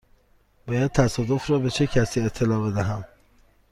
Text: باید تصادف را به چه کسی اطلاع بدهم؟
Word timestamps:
باید 0.67 0.91
تصادف 0.91 1.49
را 1.49 1.59
به 1.59 1.69
چه 1.69 1.87
کسی 1.87 2.19
اطلاع 2.21 2.71
بدهم؟ 2.71 3.05